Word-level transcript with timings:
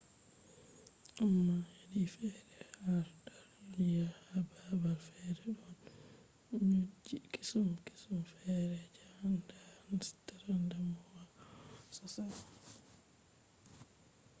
amma 1.23 1.55
hedi 1.79 2.05
fere 2.13 2.65
har 2.85 3.07
dar 3.25 3.39
duniya 3.71 4.07
,ha 4.27 4.37
babal 4.69 4.97
fere 5.07 5.49
don 6.47 6.63
nyoji 6.71 7.15
kesum 7.33 7.67
kesum 7.85 8.19
fere 8.35 8.79
je 8.93 8.99
a 9.11 9.15
anda 9.27 9.55
,a 9.87 9.91
nastan 9.97 10.61
damuwa 10.71 11.21
sosai 11.97 12.35